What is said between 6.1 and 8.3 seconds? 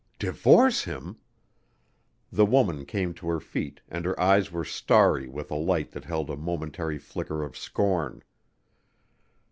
a momentary flicker of scorn.